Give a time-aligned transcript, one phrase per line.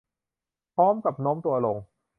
[0.75, 1.77] พร้อมกับโน้มตัวลง